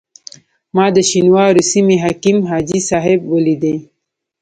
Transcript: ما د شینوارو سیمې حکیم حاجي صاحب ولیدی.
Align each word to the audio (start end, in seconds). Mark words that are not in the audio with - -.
ما 0.75 0.85
د 0.95 0.97
شینوارو 1.09 1.61
سیمې 1.71 1.97
حکیم 2.03 2.37
حاجي 2.49 2.79
صاحب 2.89 3.19
ولیدی. 3.31 3.75